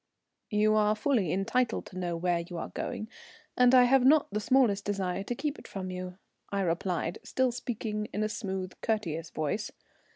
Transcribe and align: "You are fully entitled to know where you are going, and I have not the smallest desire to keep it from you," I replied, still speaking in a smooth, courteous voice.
"You 0.49 0.73
are 0.73 0.95
fully 0.95 1.31
entitled 1.31 1.85
to 1.85 1.97
know 1.99 2.17
where 2.17 2.39
you 2.39 2.57
are 2.57 2.69
going, 2.69 3.07
and 3.55 3.75
I 3.75 3.83
have 3.83 4.03
not 4.03 4.31
the 4.31 4.39
smallest 4.39 4.83
desire 4.83 5.21
to 5.23 5.35
keep 5.35 5.59
it 5.59 5.67
from 5.67 5.91
you," 5.91 6.17
I 6.49 6.61
replied, 6.61 7.19
still 7.23 7.51
speaking 7.51 8.07
in 8.11 8.23
a 8.23 8.27
smooth, 8.29 8.73
courteous 8.81 9.29
voice. 9.29 9.71